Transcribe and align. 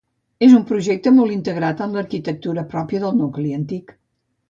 És 0.45 0.55
un 0.59 0.63
projecte 0.71 1.13
molt 1.19 1.35
integrat 1.35 1.85
en 1.87 1.95
l'arquitectura 1.99 2.67
pròpia 2.75 3.07
del 3.07 3.19
nucli 3.23 3.57
antic. 3.63 3.99